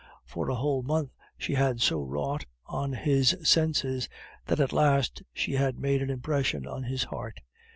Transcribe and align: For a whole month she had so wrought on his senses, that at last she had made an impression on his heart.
For 0.25 0.49
a 0.49 0.55
whole 0.55 0.81
month 0.81 1.11
she 1.37 1.53
had 1.53 1.79
so 1.79 2.01
wrought 2.01 2.45
on 2.65 2.91
his 2.91 3.37
senses, 3.43 4.09
that 4.47 4.59
at 4.59 4.73
last 4.73 5.21
she 5.31 5.53
had 5.53 5.77
made 5.77 6.01
an 6.01 6.09
impression 6.09 6.65
on 6.65 6.81
his 6.81 7.03
heart. 7.03 7.39